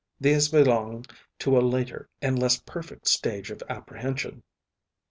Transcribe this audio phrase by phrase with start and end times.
[0.19, 1.05] These belong
[1.37, 4.41] to a later and less perfect stage of apprehension.